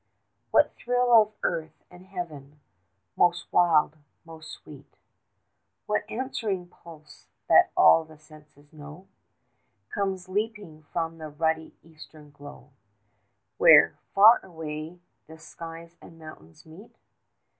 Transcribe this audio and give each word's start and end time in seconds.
What 0.49 0.73
thrill 0.73 1.13
of 1.13 1.33
earth 1.43 1.83
and 1.91 2.07
heaven 2.07 2.59
most 3.15 3.45
wild, 3.53 3.97
most 4.25 4.51
sweet 4.51 4.87
5 4.93 4.97
What 5.85 6.09
answering 6.09 6.69
pulse 6.69 7.27
that 7.47 7.69
all 7.77 8.03
the 8.03 8.17
senses 8.17 8.73
know, 8.73 9.07
Comes 9.93 10.27
leaping 10.27 10.81
from 10.91 11.19
the 11.19 11.29
ruddy 11.29 11.75
eastern 11.83 12.31
glow 12.31 12.71
Where, 13.57 13.93
far 14.15 14.43
away, 14.43 15.01
the 15.27 15.37
skies 15.37 15.97
and 16.01 16.17
mountains 16.17 16.65
meet? 16.65 16.95